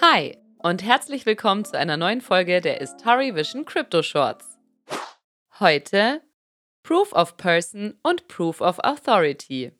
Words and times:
Hi 0.00 0.38
und 0.58 0.84
herzlich 0.84 1.26
willkommen 1.26 1.64
zu 1.64 1.76
einer 1.76 1.96
neuen 1.96 2.20
Folge 2.20 2.60
der 2.60 2.80
Istari 2.80 3.34
Vision 3.34 3.64
Crypto 3.64 4.04
Shorts. 4.04 4.56
Heute 5.58 6.22
Proof 6.84 7.12
of 7.12 7.36
Person 7.36 7.98
und 8.04 8.28
Proof 8.28 8.60
of 8.60 8.78
Authority. 8.78 9.72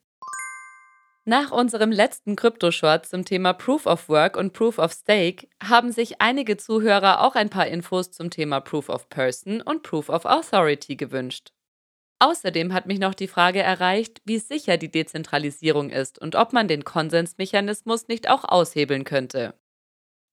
Nach 1.24 1.52
unserem 1.52 1.92
letzten 1.92 2.34
Krypto-Short 2.34 3.06
zum 3.06 3.24
Thema 3.24 3.52
Proof 3.52 3.86
of 3.86 4.08
Work 4.08 4.36
und 4.36 4.54
Proof 4.54 4.78
of 4.78 4.92
Stake 4.92 5.46
haben 5.62 5.92
sich 5.92 6.20
einige 6.20 6.56
Zuhörer 6.56 7.20
auch 7.22 7.36
ein 7.36 7.48
paar 7.48 7.68
Infos 7.68 8.10
zum 8.10 8.30
Thema 8.30 8.60
Proof 8.60 8.88
of 8.88 9.08
Person 9.08 9.60
und 9.60 9.84
Proof 9.84 10.08
of 10.08 10.24
Authority 10.24 10.96
gewünscht. 10.96 11.52
Außerdem 12.18 12.72
hat 12.72 12.86
mich 12.86 12.98
noch 12.98 13.14
die 13.14 13.28
Frage 13.28 13.62
erreicht, 13.62 14.20
wie 14.24 14.38
sicher 14.38 14.78
die 14.78 14.90
Dezentralisierung 14.90 15.90
ist 15.90 16.18
und 16.18 16.34
ob 16.34 16.52
man 16.52 16.66
den 16.66 16.82
Konsensmechanismus 16.82 18.08
nicht 18.08 18.28
auch 18.28 18.42
aushebeln 18.44 19.04
könnte. 19.04 19.54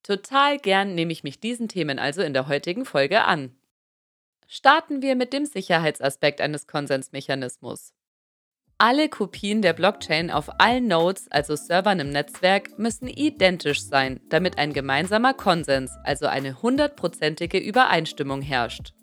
Total 0.05 0.59
gern 0.59 0.93
nehme 0.93 1.11
ich 1.11 1.23
mich 1.23 1.39
diesen 1.39 1.67
Themen 1.67 1.97
also 1.97 2.21
in 2.21 2.33
der 2.33 2.47
heutigen 2.47 2.85
Folge 2.85 3.23
an. 3.23 3.55
Starten 4.45 5.01
wir 5.01 5.15
mit 5.15 5.33
dem 5.33 5.47
Sicherheitsaspekt 5.47 6.41
eines 6.41 6.67
Konsensmechanismus. 6.67 7.91
Alle 8.77 9.09
Kopien 9.09 9.63
der 9.63 9.73
Blockchain 9.73 10.29
auf 10.29 10.59
allen 10.59 10.87
Nodes, 10.87 11.27
also 11.31 11.55
Servern 11.55 11.99
im 11.99 12.11
Netzwerk, 12.11 12.77
müssen 12.77 13.07
identisch 13.07 13.81
sein, 13.81 14.19
damit 14.29 14.59
ein 14.59 14.73
gemeinsamer 14.73 15.33
Konsens, 15.33 15.91
also 16.03 16.27
eine 16.27 16.61
hundertprozentige 16.61 17.57
Übereinstimmung 17.57 18.43
herrscht. 18.43 18.93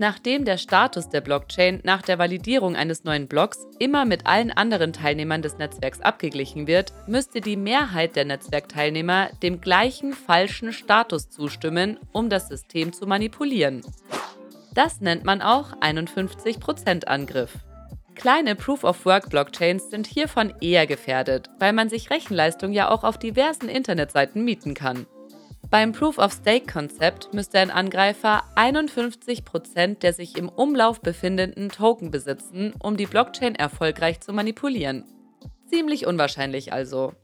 Nachdem 0.00 0.46
der 0.46 0.56
Status 0.56 1.10
der 1.10 1.20
Blockchain 1.20 1.80
nach 1.82 2.00
der 2.00 2.18
Validierung 2.18 2.74
eines 2.74 3.04
neuen 3.04 3.28
Blocks 3.28 3.66
immer 3.78 4.06
mit 4.06 4.26
allen 4.26 4.50
anderen 4.50 4.94
Teilnehmern 4.94 5.42
des 5.42 5.58
Netzwerks 5.58 6.00
abgeglichen 6.00 6.66
wird, 6.66 6.94
müsste 7.06 7.42
die 7.42 7.58
Mehrheit 7.58 8.16
der 8.16 8.24
Netzwerkteilnehmer 8.24 9.28
dem 9.42 9.60
gleichen 9.60 10.14
falschen 10.14 10.72
Status 10.72 11.28
zustimmen, 11.28 11.98
um 12.12 12.30
das 12.30 12.48
System 12.48 12.94
zu 12.94 13.06
manipulieren. 13.06 13.82
Das 14.72 15.02
nennt 15.02 15.24
man 15.24 15.42
auch 15.42 15.74
51%-Angriff. 15.82 17.52
Kleine 18.14 18.54
Proof-of-Work-Blockchains 18.54 19.90
sind 19.90 20.06
hiervon 20.06 20.54
eher 20.62 20.86
gefährdet, 20.86 21.50
weil 21.58 21.74
man 21.74 21.90
sich 21.90 22.08
Rechenleistung 22.08 22.72
ja 22.72 22.90
auch 22.90 23.04
auf 23.04 23.18
diversen 23.18 23.68
Internetseiten 23.68 24.46
mieten 24.46 24.72
kann. 24.72 25.04
Beim 25.70 25.92
Proof-of-Stake-Konzept 25.92 27.32
müsste 27.32 27.60
ein 27.60 27.70
Angreifer 27.70 28.42
51% 28.56 30.00
der 30.00 30.12
sich 30.12 30.36
im 30.36 30.48
Umlauf 30.48 31.00
befindenden 31.00 31.68
Token 31.68 32.10
besitzen, 32.10 32.74
um 32.82 32.96
die 32.96 33.06
Blockchain 33.06 33.54
erfolgreich 33.54 34.18
zu 34.18 34.32
manipulieren. 34.32 35.04
Ziemlich 35.68 36.06
unwahrscheinlich 36.06 36.72
also. 36.72 37.14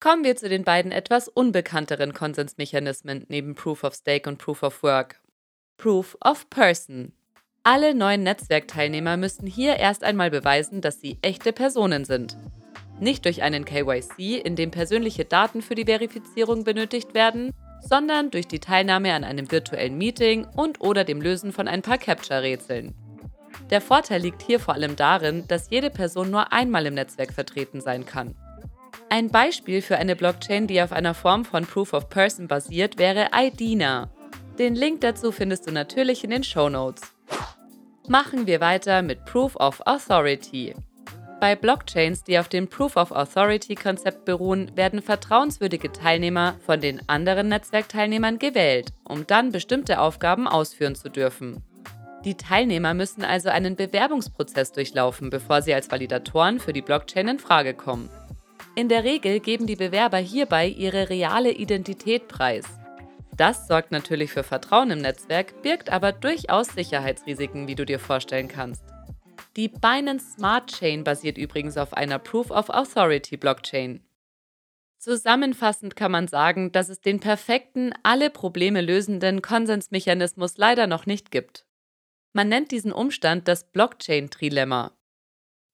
Kommen 0.00 0.24
wir 0.24 0.34
zu 0.34 0.48
den 0.48 0.64
beiden 0.64 0.90
etwas 0.90 1.28
unbekannteren 1.28 2.12
Konsensmechanismen 2.12 3.24
neben 3.28 3.54
Proof 3.54 3.84
of 3.84 3.94
Stake 3.94 4.28
und 4.28 4.38
Proof 4.38 4.64
of 4.64 4.82
Work. 4.82 5.20
Proof 5.76 6.16
of 6.24 6.50
Person. 6.50 7.12
Alle 7.62 7.94
neuen 7.94 8.24
Netzwerkteilnehmer 8.24 9.16
müssten 9.16 9.46
hier 9.46 9.76
erst 9.76 10.02
einmal 10.02 10.30
beweisen, 10.30 10.80
dass 10.80 11.00
sie 11.00 11.18
echte 11.22 11.52
Personen 11.52 12.04
sind. 12.04 12.36
Nicht 13.00 13.24
durch 13.24 13.42
einen 13.42 13.64
KYC, 13.64 14.38
in 14.38 14.56
dem 14.56 14.70
persönliche 14.70 15.24
Daten 15.24 15.62
für 15.62 15.74
die 15.74 15.84
Verifizierung 15.84 16.64
benötigt 16.64 17.14
werden, 17.14 17.52
sondern 17.80 18.30
durch 18.30 18.48
die 18.48 18.58
Teilnahme 18.58 19.14
an 19.14 19.24
einem 19.24 19.50
virtuellen 19.50 19.96
Meeting 19.96 20.46
und 20.56 20.80
oder 20.80 21.04
dem 21.04 21.20
Lösen 21.20 21.52
von 21.52 21.68
ein 21.68 21.82
paar 21.82 21.98
Capture-Rätseln. 21.98 22.94
Der 23.70 23.80
Vorteil 23.80 24.22
liegt 24.22 24.42
hier 24.42 24.60
vor 24.60 24.74
allem 24.74 24.96
darin, 24.96 25.44
dass 25.46 25.70
jede 25.70 25.90
Person 25.90 26.30
nur 26.30 26.52
einmal 26.52 26.86
im 26.86 26.94
Netzwerk 26.94 27.32
vertreten 27.32 27.80
sein 27.80 28.06
kann. 28.06 28.34
Ein 29.10 29.30
Beispiel 29.30 29.80
für 29.80 29.96
eine 29.96 30.16
Blockchain, 30.16 30.66
die 30.66 30.82
auf 30.82 30.92
einer 30.92 31.14
Form 31.14 31.44
von 31.44 31.66
Proof 31.66 31.92
of 31.92 32.08
Person 32.08 32.48
basiert, 32.48 32.98
wäre 32.98 33.30
IDINA. 33.34 34.10
Den 34.58 34.74
Link 34.74 35.02
dazu 35.02 35.32
findest 35.32 35.66
du 35.66 35.72
natürlich 35.72 36.24
in 36.24 36.30
den 36.30 36.44
Show 36.44 36.68
Notes. 36.68 37.02
Machen 38.08 38.46
wir 38.46 38.60
weiter 38.60 39.02
mit 39.02 39.24
Proof 39.24 39.54
of 39.56 39.80
Authority. 39.86 40.74
Bei 41.40 41.54
Blockchains, 41.54 42.24
die 42.24 42.36
auf 42.36 42.48
dem 42.48 42.66
Proof 42.66 42.96
of 42.96 43.12
Authority-Konzept 43.12 44.24
beruhen, 44.24 44.76
werden 44.76 45.00
vertrauenswürdige 45.00 45.92
Teilnehmer 45.92 46.56
von 46.66 46.80
den 46.80 47.08
anderen 47.08 47.48
Netzwerkteilnehmern 47.48 48.40
gewählt, 48.40 48.92
um 49.04 49.24
dann 49.24 49.52
bestimmte 49.52 50.00
Aufgaben 50.00 50.48
ausführen 50.48 50.96
zu 50.96 51.08
dürfen. 51.08 51.62
Die 52.24 52.36
Teilnehmer 52.36 52.92
müssen 52.92 53.24
also 53.24 53.50
einen 53.50 53.76
Bewerbungsprozess 53.76 54.72
durchlaufen, 54.72 55.30
bevor 55.30 55.62
sie 55.62 55.72
als 55.72 55.88
Validatoren 55.88 56.58
für 56.58 56.72
die 56.72 56.82
Blockchain 56.82 57.28
in 57.28 57.38
Frage 57.38 57.72
kommen. 57.72 58.10
In 58.74 58.88
der 58.88 59.04
Regel 59.04 59.38
geben 59.38 59.68
die 59.68 59.76
Bewerber 59.76 60.18
hierbei 60.18 60.66
ihre 60.66 61.08
reale 61.08 61.52
Identität 61.52 62.26
preis. 62.26 62.64
Das 63.36 63.68
sorgt 63.68 63.92
natürlich 63.92 64.32
für 64.32 64.42
Vertrauen 64.42 64.90
im 64.90 64.98
Netzwerk, 64.98 65.62
birgt 65.62 65.90
aber 65.90 66.10
durchaus 66.10 66.66
Sicherheitsrisiken, 66.68 67.68
wie 67.68 67.76
du 67.76 67.86
dir 67.86 68.00
vorstellen 68.00 68.48
kannst. 68.48 68.82
Die 69.58 69.66
Binance 69.66 70.34
Smart 70.34 70.70
Chain 70.70 71.02
basiert 71.02 71.36
übrigens 71.36 71.76
auf 71.76 71.92
einer 71.92 72.20
Proof 72.20 72.52
of 72.52 72.70
Authority 72.70 73.36
Blockchain. 73.36 74.06
Zusammenfassend 74.98 75.96
kann 75.96 76.12
man 76.12 76.28
sagen, 76.28 76.70
dass 76.70 76.88
es 76.88 77.00
den 77.00 77.18
perfekten, 77.18 77.92
alle 78.04 78.30
Probleme 78.30 78.80
lösenden 78.80 79.42
Konsensmechanismus 79.42 80.58
leider 80.58 80.86
noch 80.86 81.06
nicht 81.06 81.32
gibt. 81.32 81.66
Man 82.32 82.48
nennt 82.48 82.70
diesen 82.70 82.92
Umstand 82.92 83.48
das 83.48 83.68
Blockchain-Trilemma. 83.72 84.96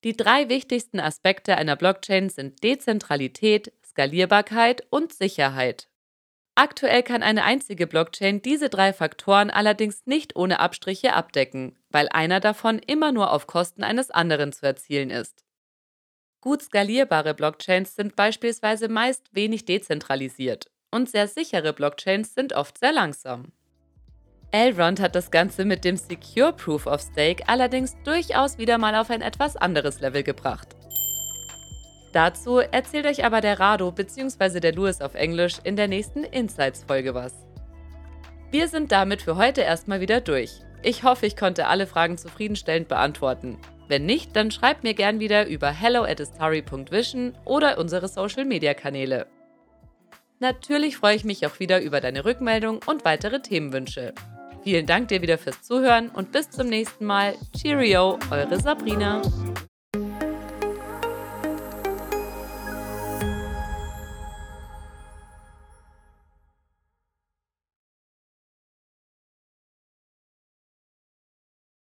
Die 0.03 0.17
drei 0.17 0.49
wichtigsten 0.49 0.99
Aspekte 0.99 1.59
einer 1.59 1.77
Blockchain 1.77 2.31
sind 2.31 2.63
Dezentralität, 2.63 3.75
Skalierbarkeit 3.85 4.87
und 4.89 5.13
Sicherheit. 5.13 5.91
Aktuell 6.57 7.03
kann 7.03 7.25
eine 7.25 7.43
einzige 7.43 7.89
Blockchain 7.89 8.41
diese 8.41 8.69
drei 8.69 8.93
Faktoren 8.93 9.51
allerdings 9.51 10.07
nicht 10.07 10.37
ohne 10.37 10.61
Abstriche 10.61 11.13
abdecken, 11.13 11.77
weil 11.91 12.09
einer 12.09 12.39
davon 12.39 12.79
immer 12.79 13.11
nur 13.11 13.33
auf 13.33 13.49
Kosten 13.49 13.83
eines 13.83 14.11
anderen 14.13 14.53
zu 14.53 14.65
erzielen 14.65 15.11
ist. 15.11 15.45
Gut 16.41 16.63
skalierbare 16.63 17.35
Blockchains 17.35 17.97
sind 17.97 18.15
beispielsweise 18.15 18.89
meist 18.89 19.35
wenig 19.35 19.65
dezentralisiert 19.65 20.71
und 20.93 21.11
sehr 21.11 21.27
sichere 21.27 21.73
Blockchains 21.73 22.35
sind 22.35 22.53
oft 22.53 22.79
sehr 22.79 22.93
langsam. 22.93 23.51
Elrond 24.53 25.01
hat 25.01 25.17
das 25.17 25.33
Ganze 25.33 25.65
mit 25.65 25.85
dem 25.85 25.97
Secure 25.97 26.53
Proof 26.53 26.87
of 26.87 27.01
Stake 27.01 27.43
allerdings 27.49 27.97
durchaus 28.05 28.59
wieder 28.59 28.79
mal 28.79 28.95
auf 28.95 29.11
ein 29.11 29.23
etwas 29.23 29.57
anderes 29.57 29.99
Level 30.01 30.23
gebracht. 30.23 30.74
Dazu 32.15 32.59
erzählt 32.59 33.07
euch 33.07 33.25
aber 33.25 33.41
der 33.41 33.59
Rado 33.59 33.91
bzw. 33.91 34.61
der 34.61 34.73
Louis 34.73 35.01
auf 35.01 35.17
Englisch 35.17 35.57
in 35.65 35.75
der 35.75 35.89
nächsten 35.89 36.23
Insights-Folge 36.23 37.13
was. 37.13 37.35
Wir 38.53 38.69
sind 38.69 38.93
damit 38.93 39.21
für 39.21 39.35
heute 39.35 39.63
erstmal 39.63 40.01
wieder 40.01 40.21
durch. 40.21 40.61
Ich 40.85 41.03
hoffe, 41.03 41.27
ich 41.27 41.37
konnte 41.37 41.67
alle 41.67 41.89
Fragen 41.89 42.17
zufriedenstellend 42.17 42.87
beantworten. 42.87 43.59
Wenn 43.89 44.07
nicht, 44.07 44.37
dann 44.37 44.53
schreibt 44.53 44.85
mir 44.85 44.95
gern 44.95 45.19
wieder 45.19 45.49
über 45.49 45.73
hello 45.73 46.05
at 46.05 46.21
vision 46.21 47.37
oder 47.45 47.79
unsere 47.79 48.07
Social 48.07 48.45
Media 48.45 48.75
Kanäle. 48.75 49.27
Natürlich 50.39 50.99
freue 50.99 51.17
ich 51.17 51.25
mich 51.25 51.45
auch 51.47 51.59
wieder 51.59 51.83
über 51.83 52.01
deine 52.01 52.25
Rückmeldung 52.25 52.79
und 52.87 53.05
weitere 53.05 53.43
Themenwünsche. 53.43 54.15
Vielen 54.63 54.87
Dank 54.87 55.09
dir 55.09 55.21
wieder 55.21 55.37
fürs 55.37 55.63
Zuhören 55.63 56.11
und 56.11 56.31
bis 56.31 56.49
zum 56.49 56.69
nächsten 56.69 57.07
Mal. 57.07 57.35
Cheerio, 57.57 58.21
eure 58.31 58.61
Sabrina. 58.61 59.21